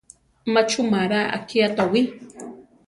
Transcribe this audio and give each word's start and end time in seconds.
Má 0.53 0.61
chumara 0.71 1.21
akiá 1.37 1.67
towí. 1.77 2.01